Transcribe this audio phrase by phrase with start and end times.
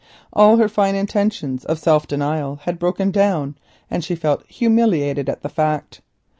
[0.33, 3.55] All her fine intentions of self denial had broken down,
[3.87, 6.01] and she felt humiliated at the fact.